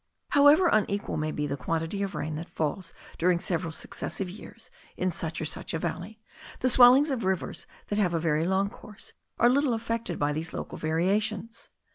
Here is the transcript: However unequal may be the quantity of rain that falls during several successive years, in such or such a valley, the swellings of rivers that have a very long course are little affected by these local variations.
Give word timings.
However 0.29 0.67
unequal 0.67 1.15
may 1.17 1.31
be 1.31 1.45
the 1.45 1.55
quantity 1.55 2.01
of 2.01 2.15
rain 2.15 2.33
that 2.33 2.49
falls 2.49 2.91
during 3.19 3.39
several 3.39 3.71
successive 3.71 4.31
years, 4.31 4.71
in 4.97 5.11
such 5.11 5.39
or 5.39 5.45
such 5.45 5.75
a 5.75 5.77
valley, 5.77 6.19
the 6.61 6.71
swellings 6.71 7.11
of 7.11 7.23
rivers 7.23 7.67
that 7.89 7.99
have 7.99 8.15
a 8.15 8.19
very 8.19 8.47
long 8.47 8.71
course 8.71 9.13
are 9.37 9.47
little 9.47 9.75
affected 9.75 10.17
by 10.17 10.33
these 10.33 10.53
local 10.53 10.79
variations. 10.79 11.69